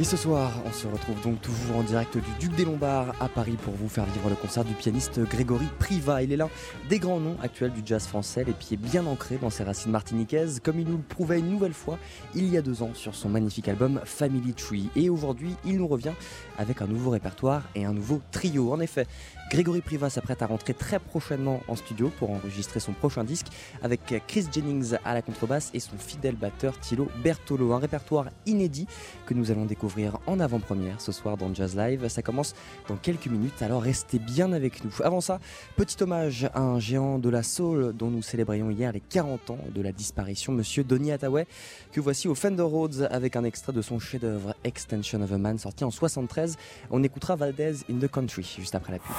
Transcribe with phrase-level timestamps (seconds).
[0.00, 3.28] Et ce soir, on se retrouve donc toujours en direct du Duc des Lombards à
[3.28, 6.20] Paris pour vous faire vivre le concert du pianiste Grégory Priva.
[6.20, 6.50] Il est l'un
[6.88, 10.60] des grands noms actuels du jazz français, les pieds bien ancrés dans ses racines martiniquaises,
[10.60, 11.96] comme il nous le prouvait une nouvelle fois
[12.34, 14.88] il y a deux ans sur son magnifique album Family Tree.
[14.96, 16.14] Et aujourd'hui, il nous revient
[16.58, 18.72] avec un nouveau répertoire et un nouveau trio.
[18.72, 19.06] En effet,
[19.50, 23.46] Grégory Priva s'apprête à rentrer très prochainement en studio pour enregistrer son prochain disque
[23.82, 27.72] avec Chris Jennings à la contrebasse et son fidèle batteur Thilo Bertolo.
[27.72, 28.86] Un répertoire inédit
[29.26, 32.08] que nous allons découvrir en avant-première ce soir dans Jazz Live.
[32.08, 32.54] Ça commence
[32.88, 34.92] dans quelques minutes, alors restez bien avec nous.
[35.04, 35.38] Avant ça,
[35.76, 39.58] petit hommage à un géant de la soul dont nous célébrions hier les 40 ans
[39.72, 41.46] de la disparition, monsieur Donny Hathaway,
[41.92, 45.58] que voici au Fender Rhodes avec un extrait de son chef-d'œuvre Extension of a Man
[45.58, 46.56] sorti en 73.
[46.90, 49.14] On écoutera Valdez in the Country juste après la pub.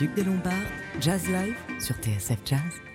[0.00, 0.54] Duc des Lombards,
[0.98, 2.89] Jazz Live sur TSF Jazz.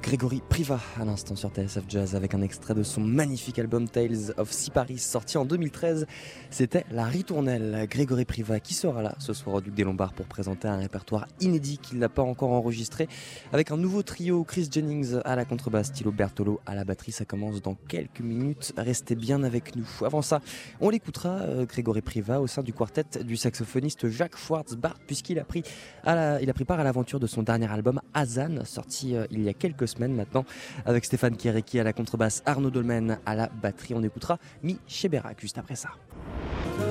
[0.00, 4.32] Grégory Priva à l'instant sur TSF Jazz avec un extrait de son magnifique album Tales
[4.36, 6.06] of Paris sorti en 2013.
[6.54, 7.88] C'était la ritournelle.
[7.90, 11.26] Grégory Priva qui sera là ce soir au Duc des Lombards pour présenter un répertoire
[11.40, 13.08] inédit qu'il n'a pas encore enregistré
[13.52, 17.10] avec un nouveau trio Chris Jennings à la contrebasse, Tilo Bertolo à la batterie.
[17.10, 18.72] Ça commence dans quelques minutes.
[18.76, 19.88] Restez bien avec nous.
[20.02, 20.42] Avant ça,
[20.80, 25.44] on l'écoutera euh, Grégory Priva au sein du quartet du saxophoniste Jacques Schwartzbart puisqu'il a
[25.44, 25.64] pris
[26.04, 29.54] a pris part à l'aventure de son dernier album Azan sorti euh, il y a
[29.54, 30.44] quelques semaines maintenant,
[30.86, 33.94] avec Stéphane Kiereki à la contrebasse, Arnaud Dolmen à la batterie.
[33.94, 35.88] On écoutera Mi Cheberak juste après ça.
[36.52, 36.83] Yeah.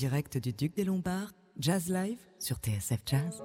[0.00, 3.42] Direct du Duc des Lombards, Jazz Live sur TSF Jazz.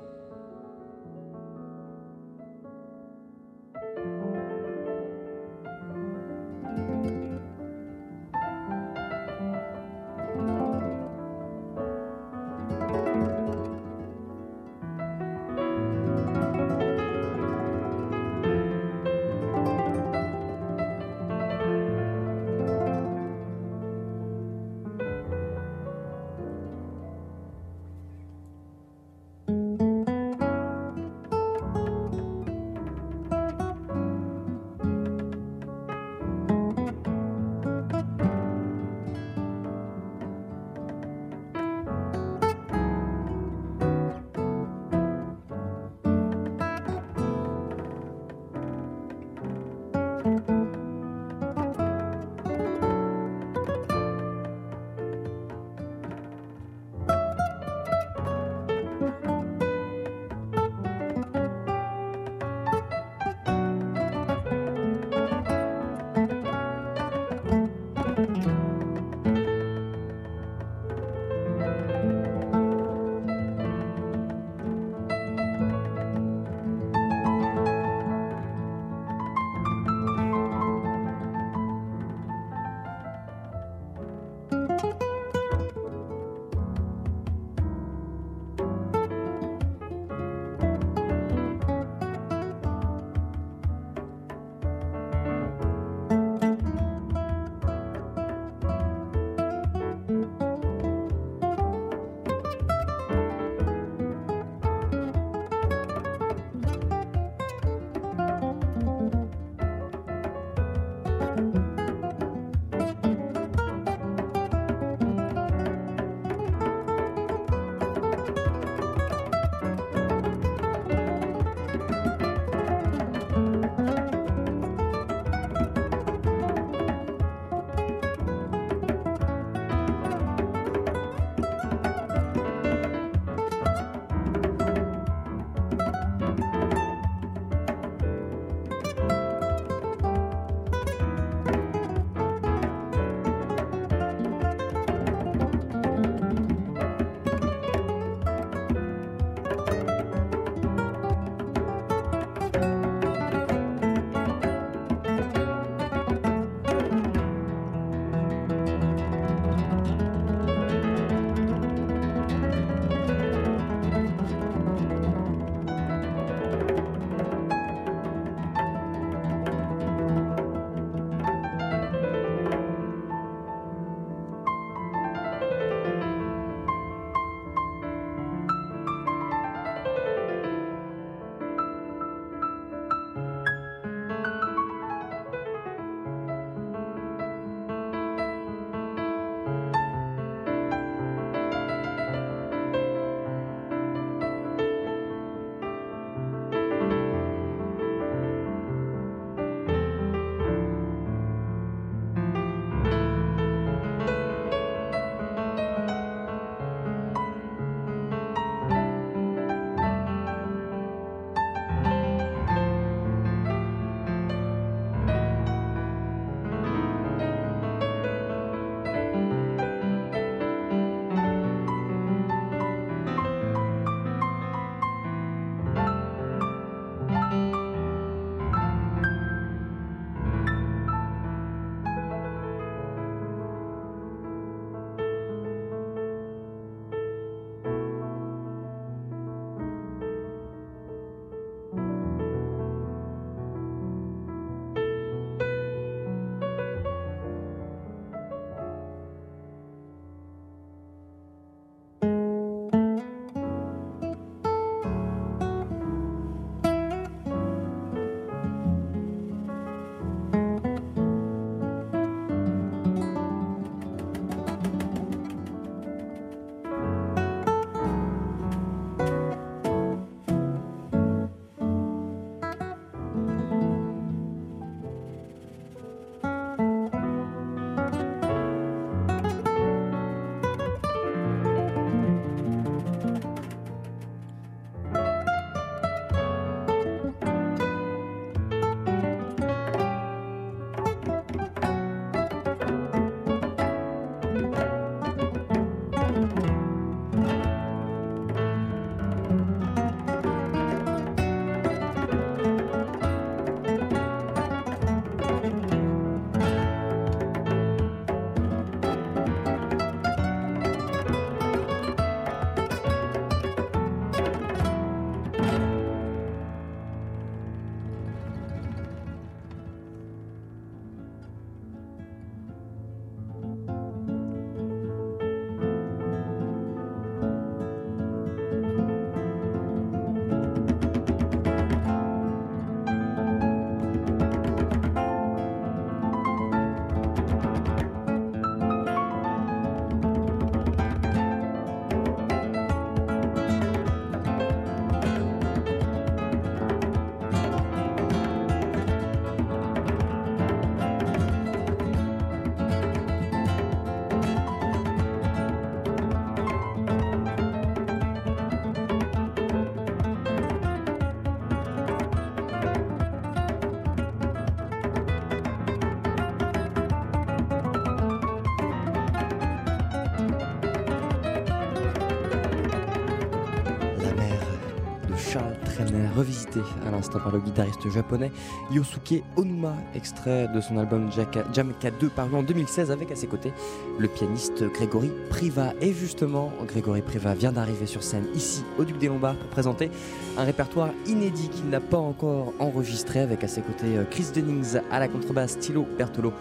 [376.86, 378.32] À l'instant par le guitariste japonais
[378.72, 381.10] Yosuke Onuma, extrait de son album
[381.54, 383.52] Jamaica 2 paru en 2016 avec à ses côtés
[384.00, 385.74] le pianiste Grégory Priva.
[385.82, 389.89] Et justement, Grégory Priva vient d'arriver sur scène ici au Duc des Lombards pour présenter
[390.38, 394.80] un répertoire inédit qu'il n'a pas encore enregistré avec à ses côtés euh, Chris Dennings
[394.91, 396.34] à la contrebasse, Thilo Bertolo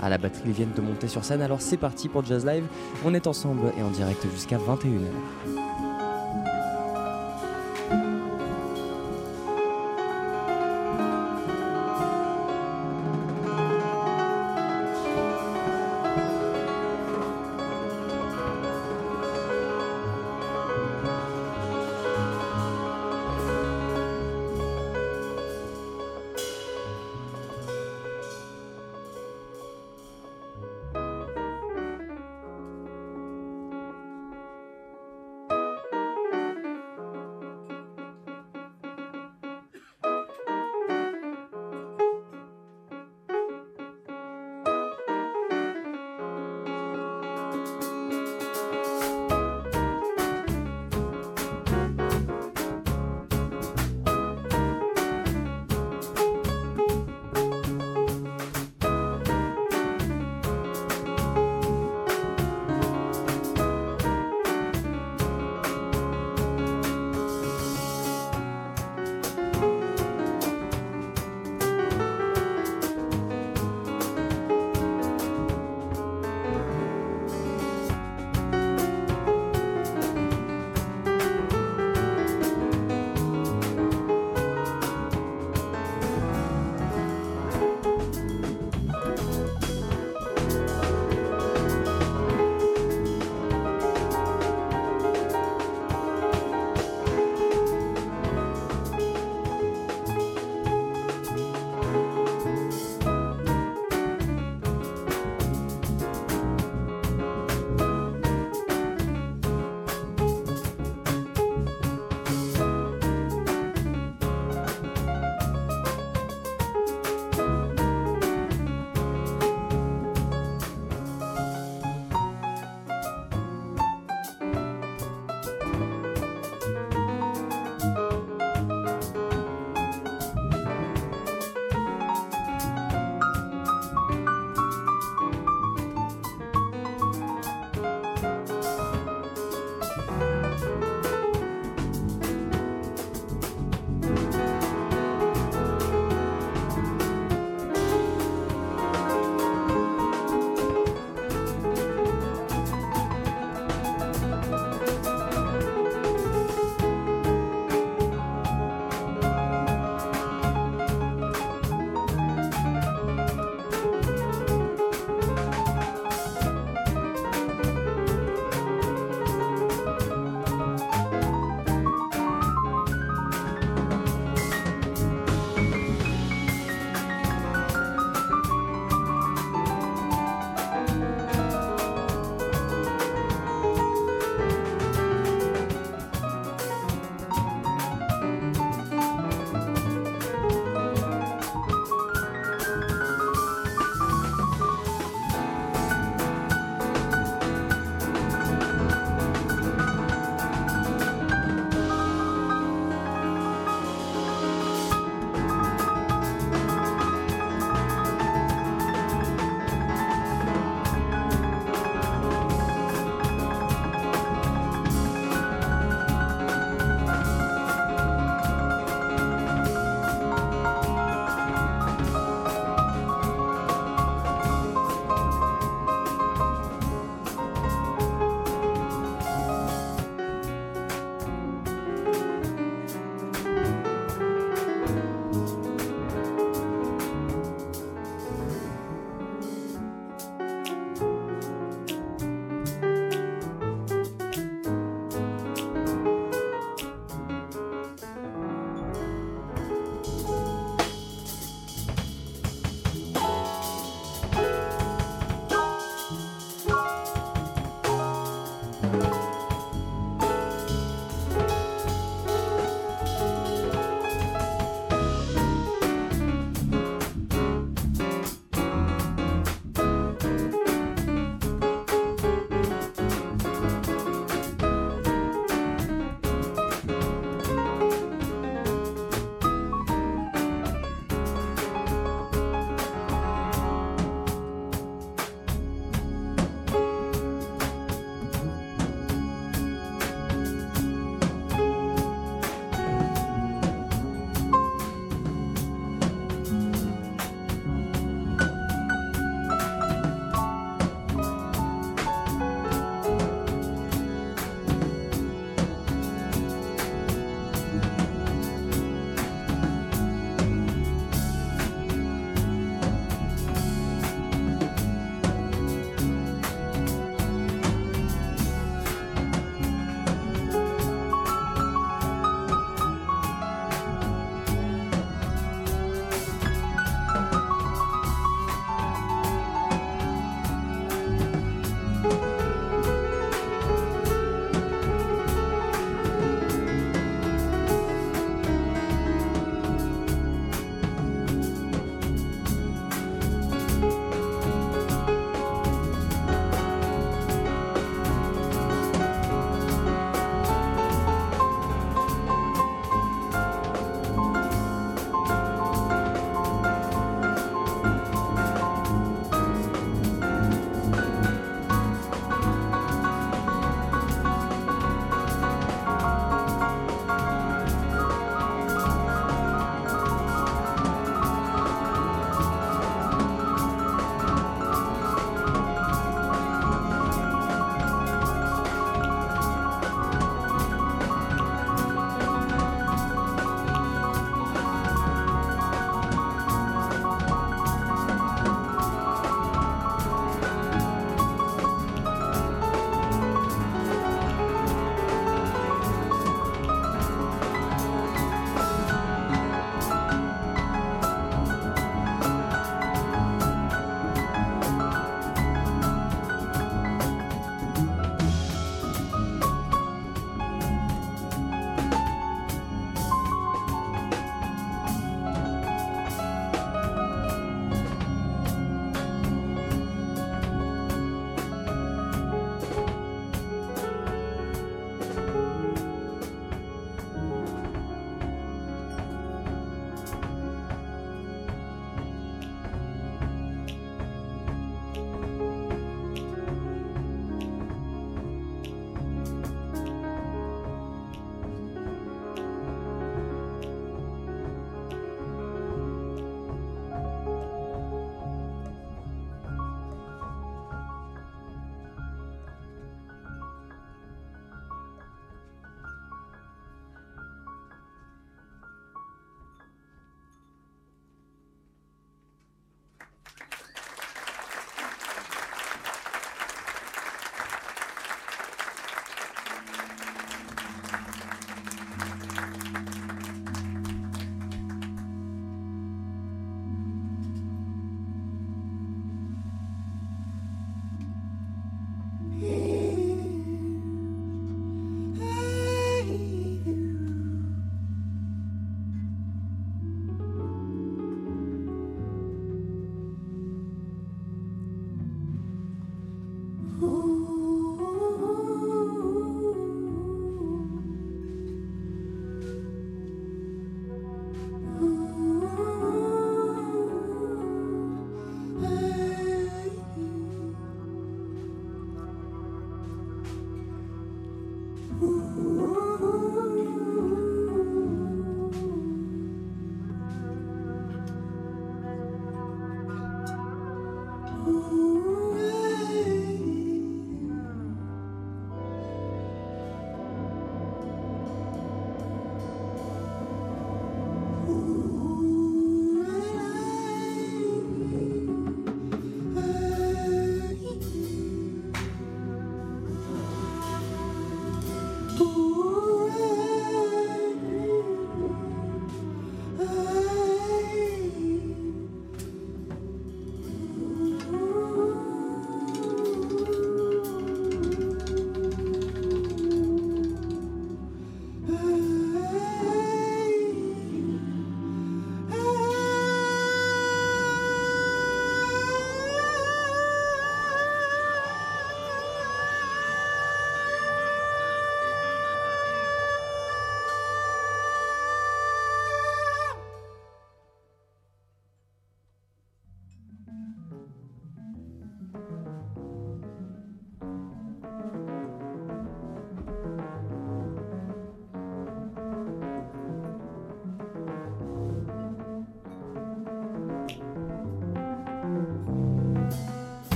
[0.00, 0.42] à la batterie.
[0.46, 1.42] Ils viennent de monter sur scène.
[1.42, 2.64] Alors c'est parti pour Jazz Live.
[3.04, 5.57] On est ensemble et en direct jusqu'à 21h.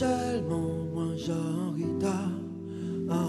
[0.00, 1.74] Actuellement, moi j'en.
[2.04, 2.30] Ah,
[3.10, 3.28] ah.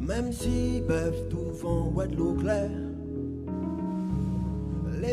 [0.00, 2.89] Même si bœuf tout vent ouais de l'eau claire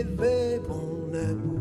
[0.08, 1.57] Levé bon est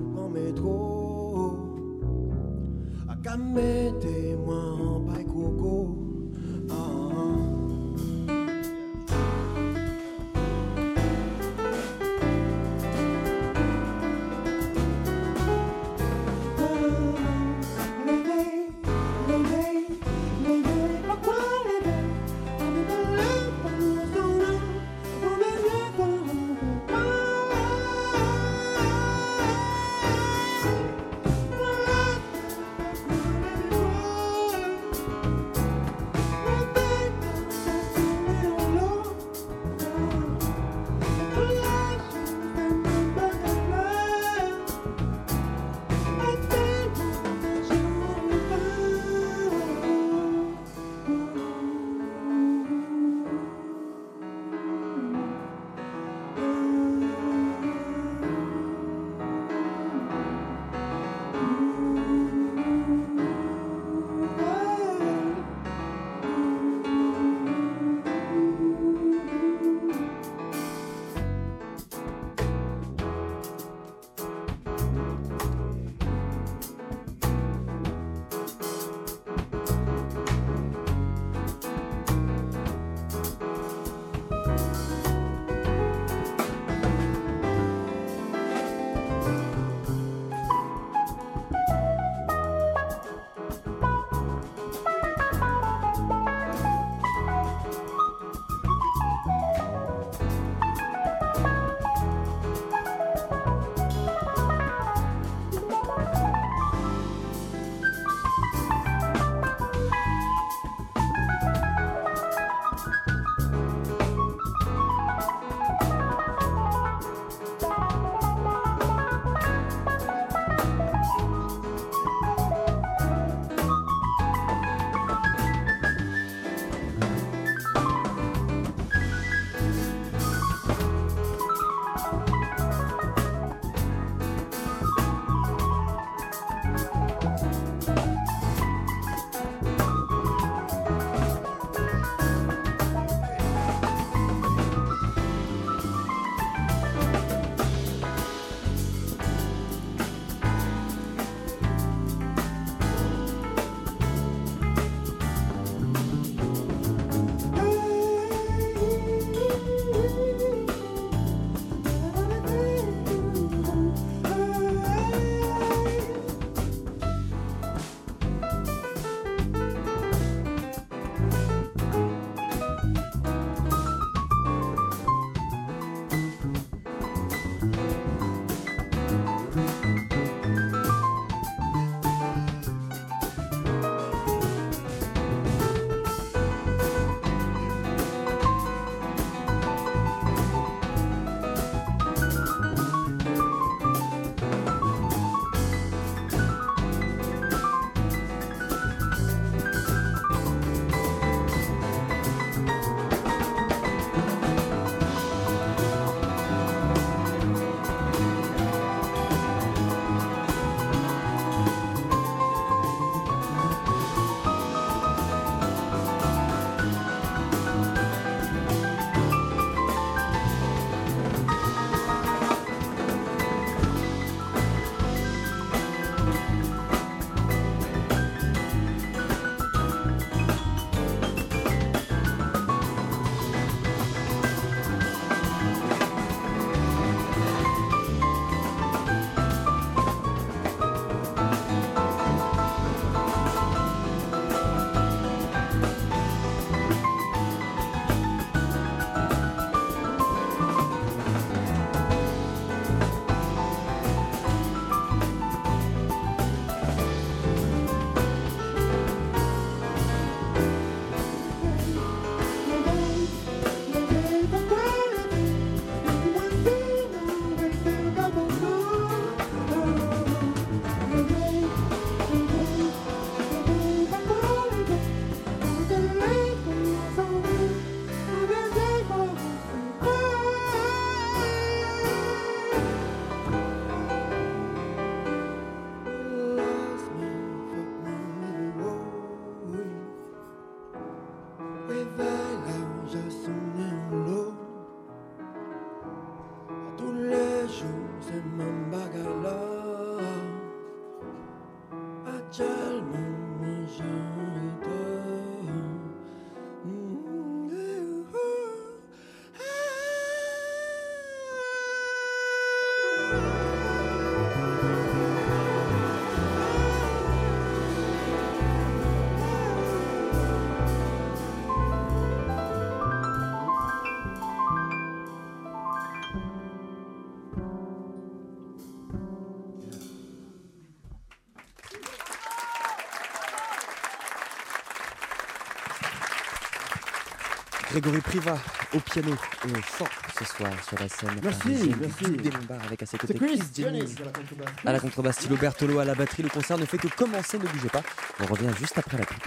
[338.01, 338.59] Grégory Priva
[338.93, 339.35] au piano
[339.67, 340.05] et au chant
[340.39, 341.31] ce soir sur la scène.
[341.43, 342.25] Merci, merci.
[342.25, 344.69] Duc des Lombards avec à ses côtés Chris à la contrebasse.
[344.85, 346.43] à la contrebasse, Thilo Bertolo à la batterie.
[346.43, 348.03] Le concert ne fait que commencer, ne bougez pas.
[348.41, 349.46] On revient juste après la pub.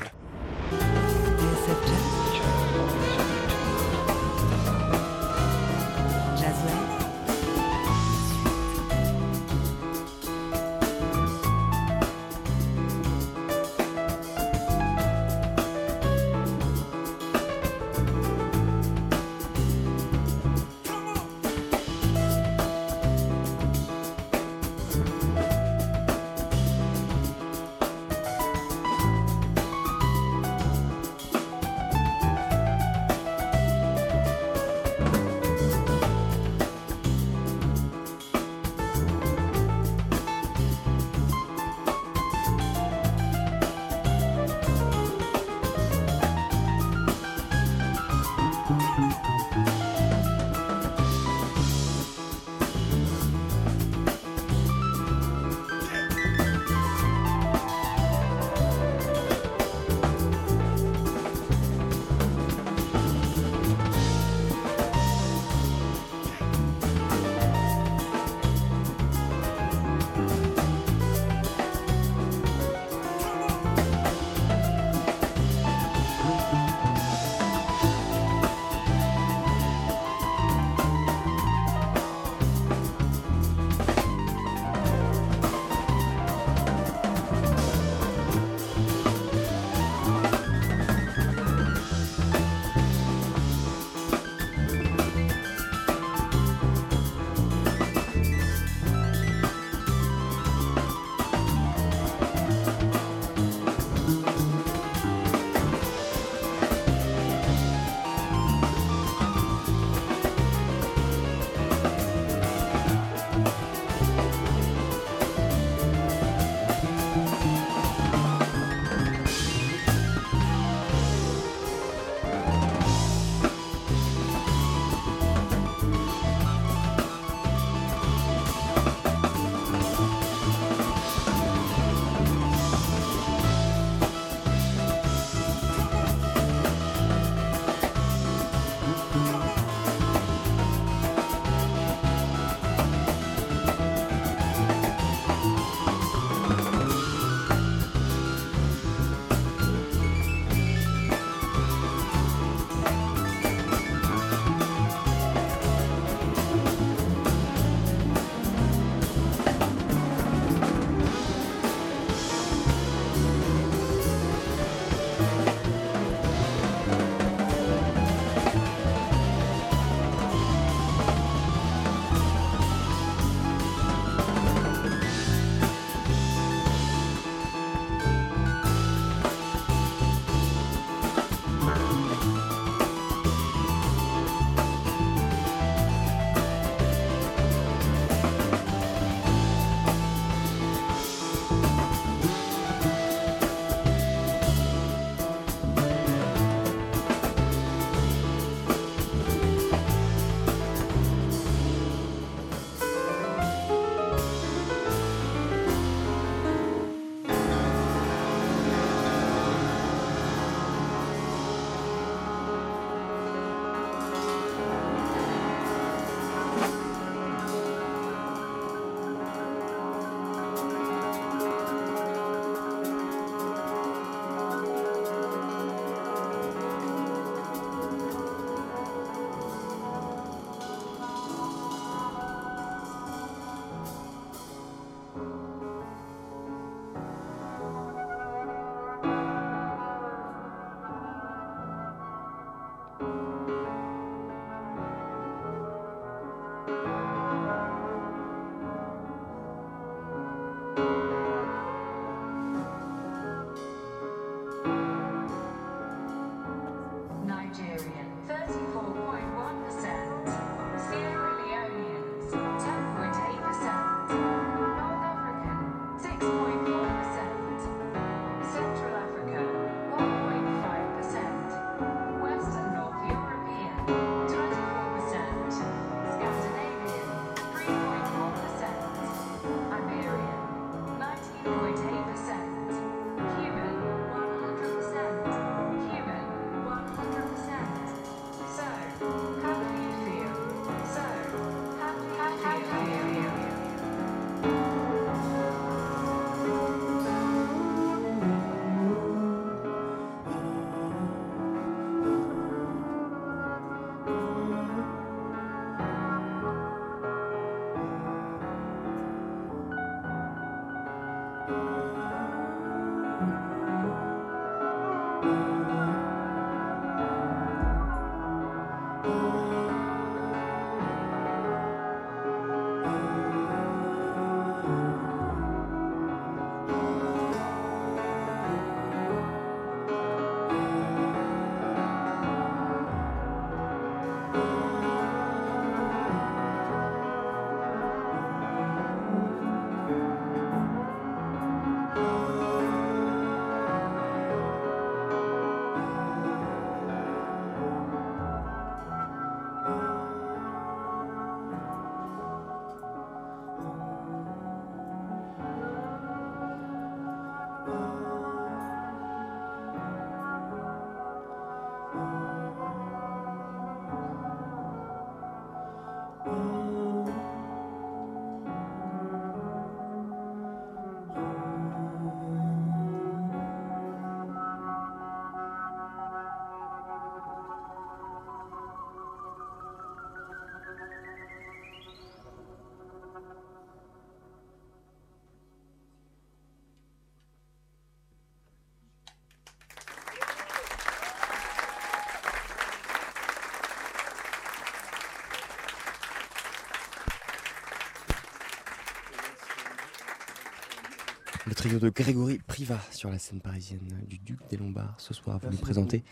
[401.77, 405.37] De Grégory Priva sur la scène parisienne du Duc des Lombards ce soir.
[405.39, 406.03] Vous nous présentez,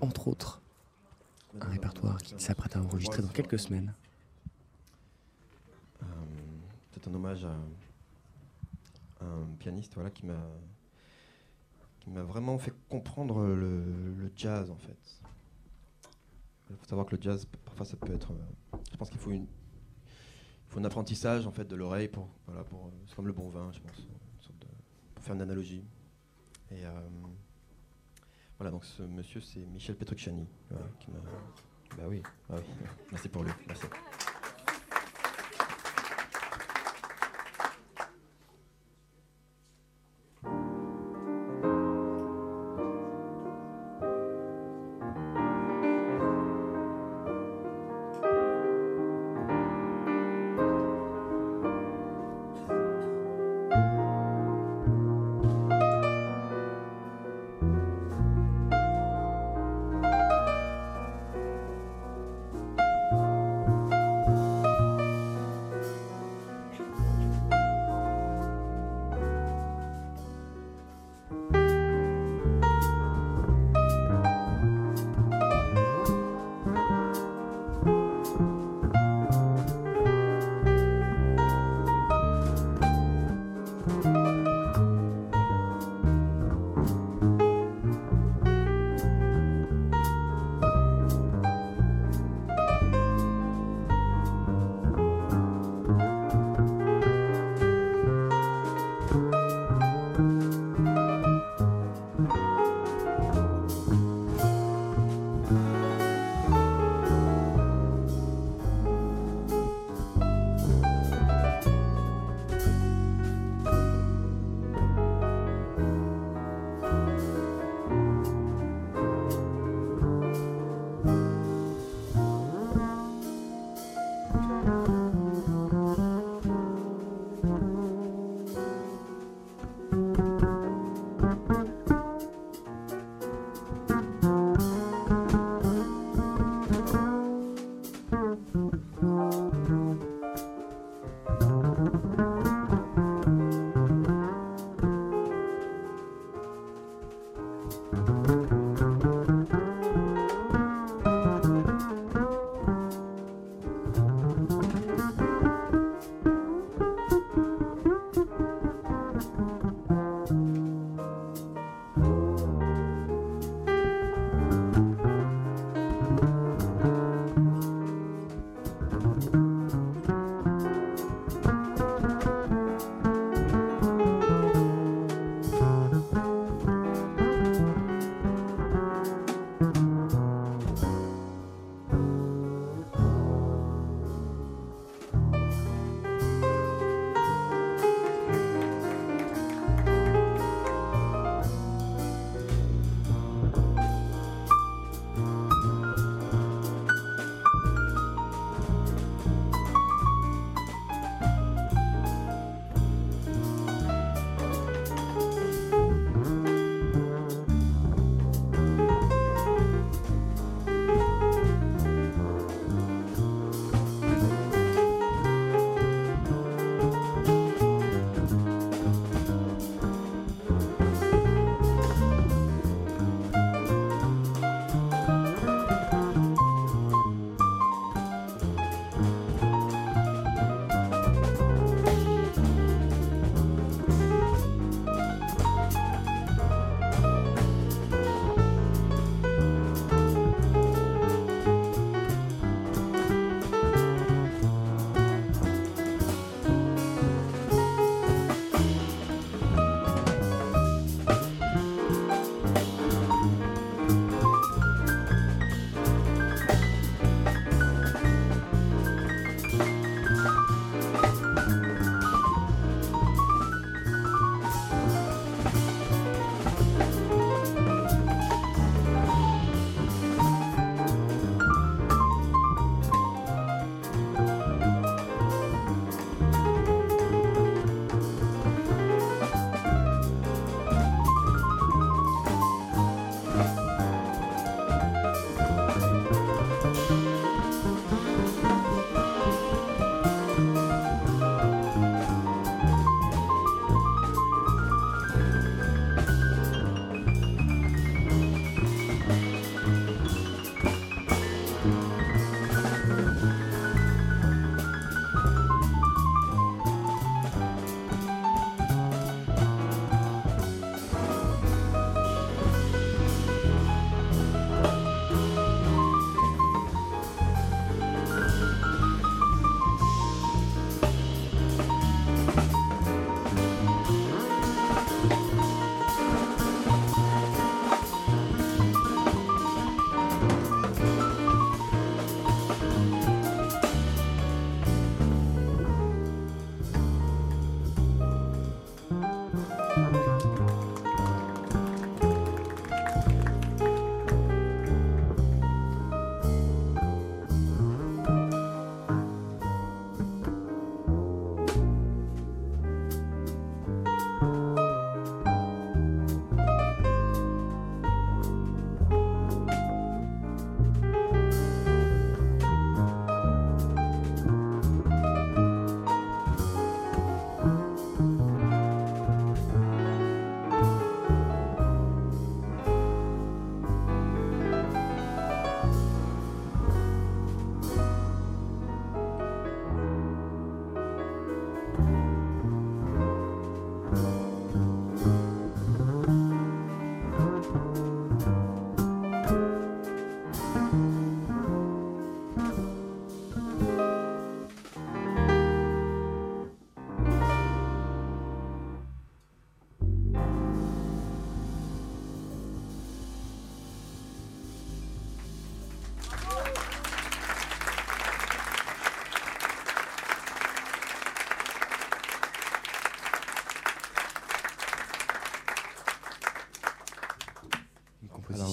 [0.00, 0.60] entre autres,
[1.60, 3.94] un répertoire qui s'apprête à enregistrer dans quelques semaines.
[6.02, 6.06] Euh,
[6.92, 7.54] C'est un hommage à
[9.24, 10.36] un pianiste voilà, qui m'a
[12.24, 15.20] vraiment fait comprendre le, jazz en fait.
[16.70, 18.32] Il faut savoir que le jazz, parfois ça peut être.
[18.32, 19.30] euh, Je pense qu'il faut
[20.68, 23.48] faut un apprentissage en fait de l'oreille pour voilà pour euh, c'est comme le bon
[23.48, 24.66] vin je pense une sorte de-
[25.13, 25.84] pour faire une analogie.
[26.70, 26.90] Et euh,
[28.58, 30.46] voilà donc ce monsieur c'est Michel Petrucciani
[31.96, 32.56] bah oui, ah
[33.12, 33.86] merci pour lui merci.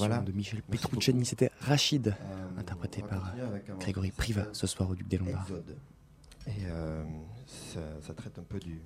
[0.07, 0.21] Voilà.
[0.21, 1.25] de Michel Petrucciani.
[1.25, 3.33] C'était Rachid, Euh, interprété par
[3.79, 5.41] Grégory Priva ce soir au Duc des Lombards.
[5.47, 5.77] Exode.
[6.47, 7.03] Et euh,
[7.45, 8.81] ça, ça traite un peu du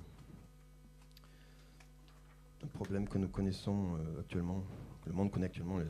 [2.62, 4.64] un problème que nous connaissons euh, actuellement,
[5.02, 5.84] que le monde connaît actuellement, le,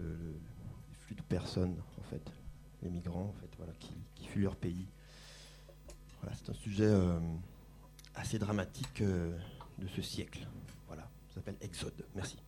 [0.00, 2.22] le- le- le flux de personnes, en fait,
[2.82, 4.86] les migrants, en fait, voilà, qui, qui fuient leur pays.
[6.20, 7.18] Voilà, c'est un sujet euh,
[8.14, 9.36] assez dramatique euh,
[9.78, 10.46] de ce siècle.
[10.86, 12.04] Voilà, ça s'appelle Exode.
[12.14, 12.38] Merci.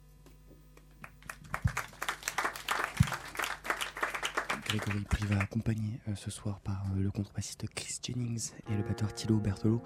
[4.77, 9.15] Grégory Priva, accompagné euh, ce soir par euh, le contrebassiste Chris Jennings et le batteur
[9.15, 9.81] Thilo Bertolo,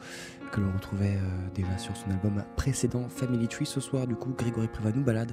[0.51, 3.67] que l'on retrouvait euh, déjà sur son album précédent Family Tree.
[3.67, 5.33] Ce soir, du coup, Grégory Priva nous balade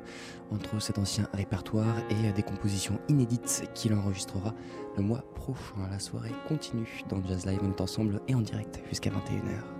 [0.51, 4.53] entre cet ancien répertoire et des compositions inédites qu'il enregistrera
[4.97, 5.87] le mois prochain.
[5.89, 7.59] La soirée continue dans Jazz Live.
[7.63, 9.74] On est ensemble et en direct jusqu'à 21h.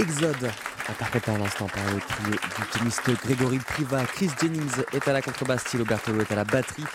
[0.00, 0.50] Exode,
[0.88, 4.02] interprété à l'instant par le trio du pianiste Grégory Priva.
[4.04, 6.86] Chris Jennings est à la contrebasse, Thilo Bertolo est à la batterie.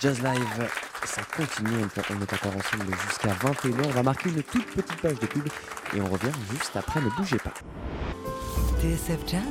[0.00, 0.68] Jazz Live,
[1.04, 3.88] ça continue, on est encore ensemble jusqu'à 21h.
[3.88, 5.46] On va marquer une toute petite page de pub
[5.94, 7.52] et on revient juste après, ne bougez pas.
[8.80, 9.42] TSF Jazz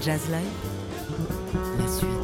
[0.00, 2.17] Jazz Live La suite.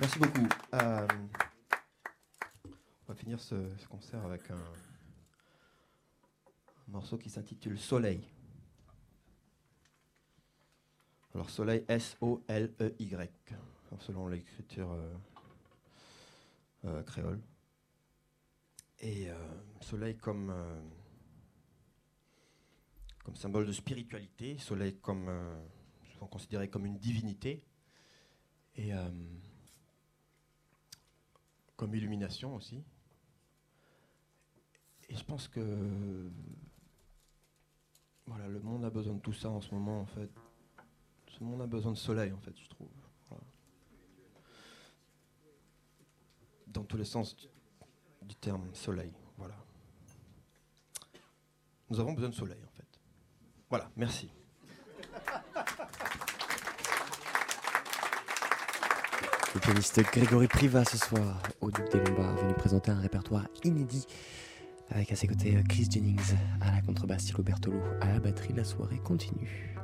[0.00, 0.46] Merci beaucoup.
[0.74, 1.08] Euh,
[3.02, 4.62] on va finir ce, ce concert avec un,
[6.86, 8.22] morceau qui s'intitule Soleil.
[11.34, 15.14] Alors Soleil S-O-L-E-Y, alors, selon l'écriture euh,
[16.84, 17.40] euh, créole.
[19.00, 19.28] Et
[19.80, 20.52] Soleil comme,
[23.24, 25.28] comme symbole de spiritualité, Soleil comme
[26.12, 27.64] souvent considéré comme une divinité.
[28.74, 28.92] Et
[31.78, 32.82] comme illumination aussi.
[35.08, 36.30] Et je pense que
[38.26, 40.28] voilà, le monde a besoin de tout ça en ce moment en fait.
[41.28, 42.90] Ce monde a besoin de soleil en fait, je trouve.
[46.66, 47.46] Dans tous les sens du,
[48.22, 49.56] du terme soleil, voilà.
[51.88, 53.00] Nous avons besoin de soleil en fait.
[53.70, 54.30] Voilà, merci.
[59.58, 64.06] Le pianiste Grégory Priva ce soir au Duc des Lombards, venu présenter un répertoire inédit
[64.88, 68.52] avec à ses côtés euh, Chris Jennings à la contrebasse, Thilo Bertolo à la batterie.
[68.54, 69.76] La soirée continue.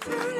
[0.00, 0.39] through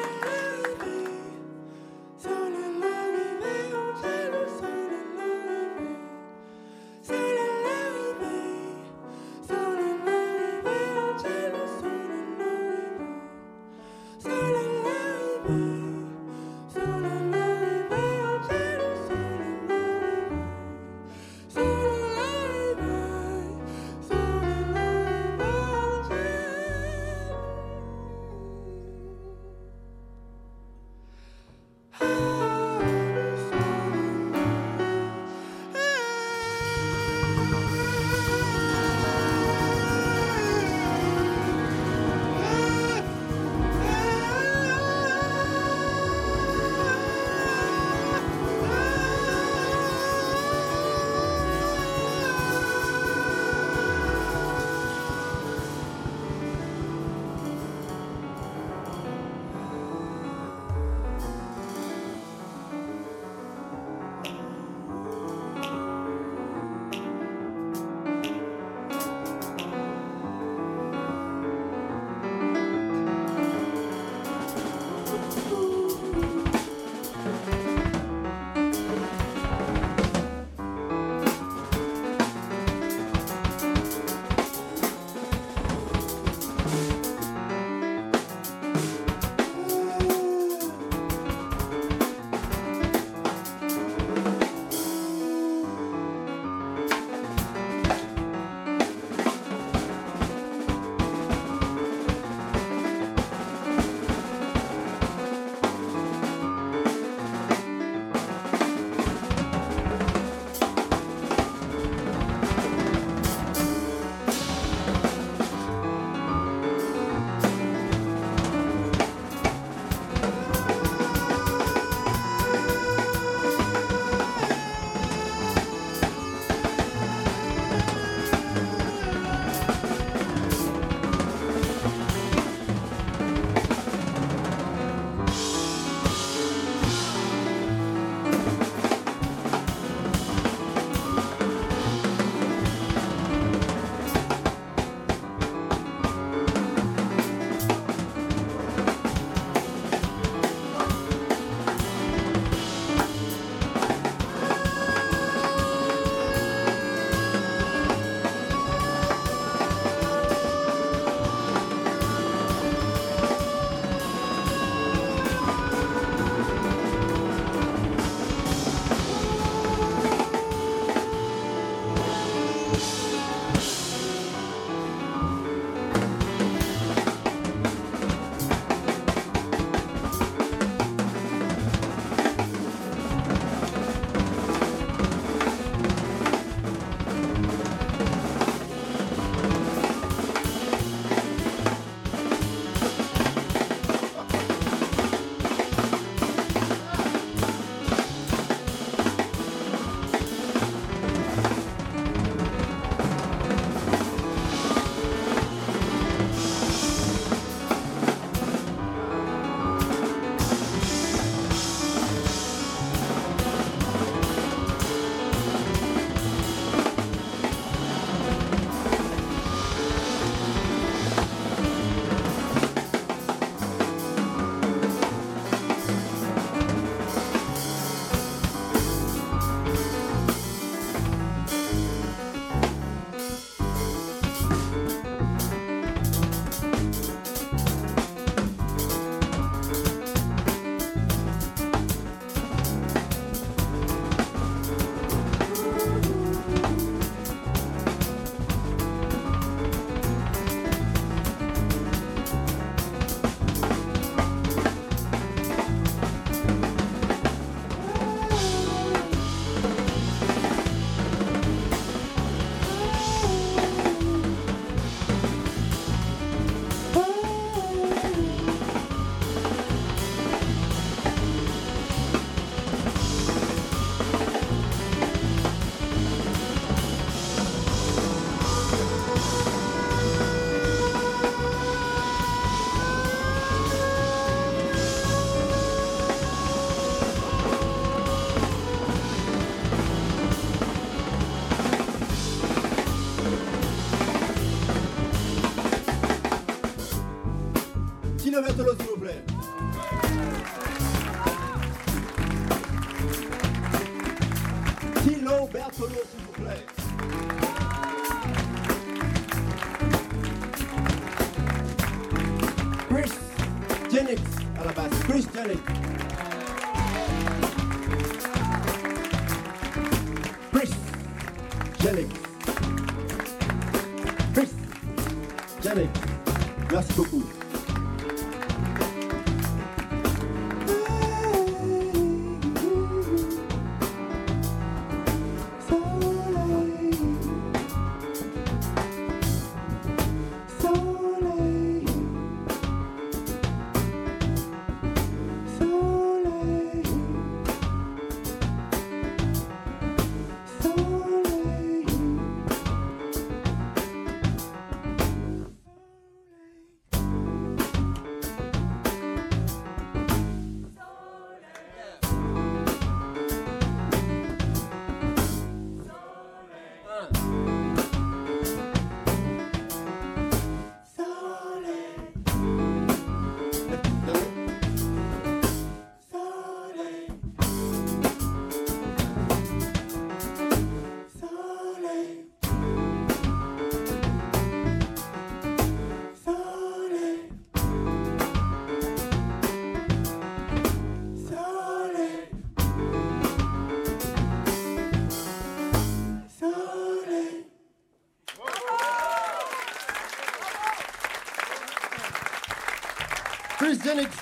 [403.90, 404.18] Jennings.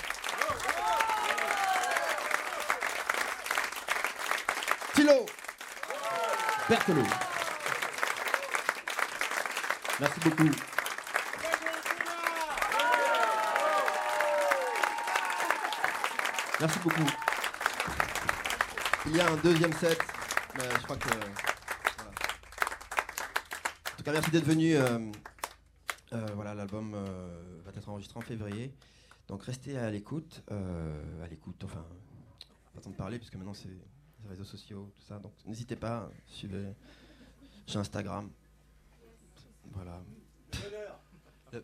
[4.95, 5.25] Tilo.
[6.67, 7.05] Berthelot.
[9.99, 10.49] Merci beaucoup.
[16.59, 17.05] Merci beaucoup.
[19.05, 19.99] Il y a un deuxième set,
[20.57, 21.09] mais je crois que.
[21.09, 21.13] En
[23.97, 24.75] tout cas, merci d'être venu.
[24.75, 24.97] euh,
[26.13, 28.73] euh, voilà, l'album euh, va être enregistré en février.
[29.29, 30.43] Donc restez à l'écoute.
[30.51, 31.85] euh, à l'écoute, enfin,
[32.75, 35.19] pas temps de parler, puisque maintenant c'est les réseaux sociaux, tout ça.
[35.19, 36.65] Donc n'hésitez pas, suivez.
[37.67, 38.29] J'ai Instagram.
[39.71, 40.01] Voilà.
[41.53, 41.63] Le-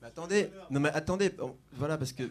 [0.00, 2.24] mais attendez, non mais attendez, on- voilà, parce que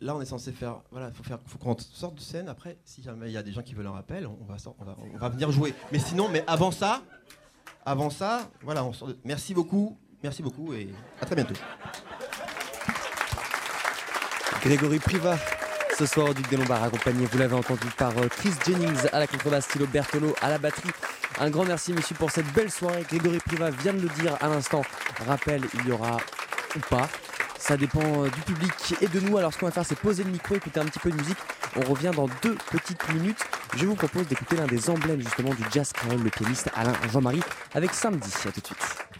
[0.00, 2.48] là on est censé faire, voilà, faut faire, faut qu'on sorte de scène.
[2.48, 4.76] Après, si jamais il y a des gens qui veulent un rappel, on va, sor-
[4.78, 5.74] on va, on va venir jouer.
[5.92, 7.02] Mais sinon, mais avant ça,
[7.84, 10.88] avant ça, voilà, on sort de- merci beaucoup, merci beaucoup et
[11.20, 11.54] à très bientôt.
[14.62, 15.38] Grégory Priva,
[15.96, 19.20] ce soir au Duc des Lombards, accompagné, vous l'avez entendu, par euh, Chris Jennings à
[19.20, 20.90] la contrebasse, Thilo Bertolo à la batterie.
[21.38, 23.04] Un grand merci, messieurs, pour cette belle soirée.
[23.08, 24.82] Grégory Priva vient de le dire à l'instant.
[25.26, 26.16] Rappel, il y aura
[26.76, 27.08] ou pas.
[27.58, 29.38] Ça dépend euh, du public et de nous.
[29.38, 31.38] Alors, ce qu'on va faire, c'est poser le micro, écouter un petit peu de musique.
[31.76, 33.44] On revient dans deux petites minutes.
[33.76, 37.42] Je vous propose d'écouter l'un des emblèmes, justement, du jazz créole, le pianiste Alain Jean-Marie,
[37.74, 38.30] avec Samedi.
[38.46, 39.17] À tout de suite.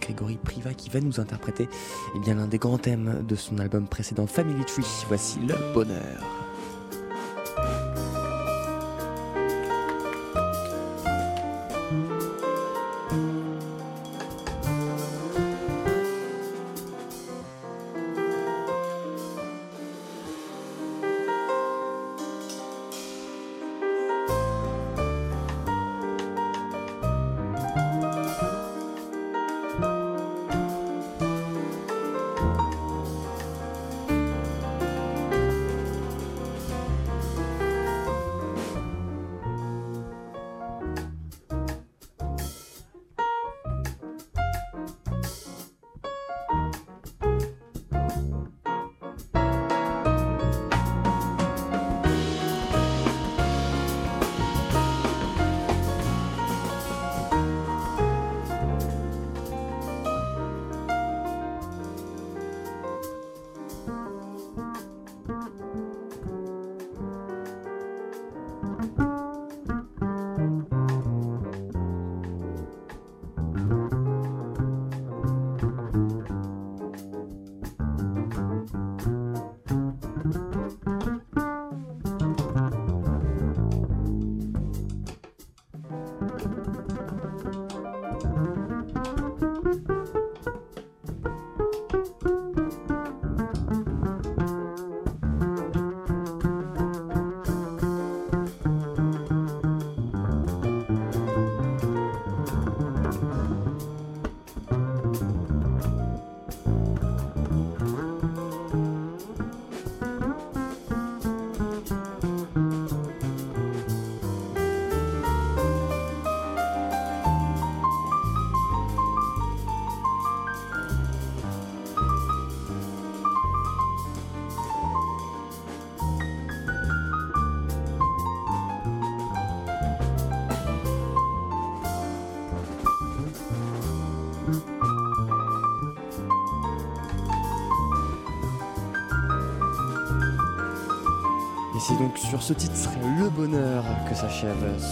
[0.00, 1.68] Grégory Priva qui va nous interpréter
[2.14, 4.84] eh bien l'un des grands thèmes de son album précédent Family Tree.
[5.08, 6.51] Voici le bonheur.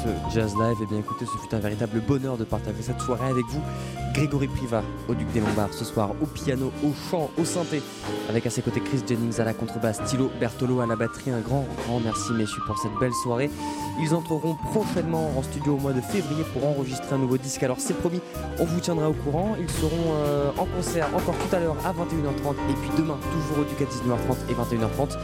[0.03, 0.77] Ce Jazz Live.
[0.81, 3.61] Et eh bien écoutez, ce fut un véritable bonheur de partager cette soirée avec vous.
[4.15, 7.81] Grégory Priva au Duc des Lombards ce soir, au piano, au chant, au synthé,
[8.29, 11.31] avec à ses côtés Chris Jennings à la contrebasse, Thilo Bertolo à la batterie.
[11.31, 13.51] Un grand, grand merci messieurs pour cette belle soirée.
[14.01, 17.63] Ils entreront prochainement en studio au mois de février pour enregistrer un nouveau disque.
[17.63, 18.21] Alors c'est promis,
[18.59, 19.57] on vous tiendra au courant.
[19.61, 23.59] Ils seront euh, en concert encore tout à l'heure à 21h30 et puis demain toujours
[23.61, 25.17] au Duc à 19h30 et 21h30.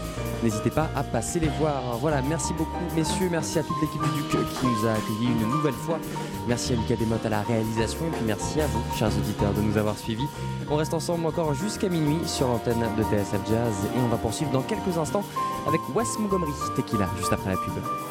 [0.46, 1.82] N'hésitez pas à passer les voir.
[2.00, 5.50] Voilà, merci beaucoup messieurs, merci à toute l'équipe du Duc qui nous a accueillis une
[5.50, 5.98] nouvelle fois.
[6.46, 9.60] Merci à Lucas Desmottes à la réalisation et puis merci à vous, chers auditeurs, de
[9.60, 10.28] nous avoir suivis.
[10.70, 14.52] On reste ensemble encore jusqu'à minuit sur l'antenne de TSF Jazz et on va poursuivre
[14.52, 15.24] dans quelques instants
[15.66, 18.05] avec Wes Montgomery Tequila juste après la pub.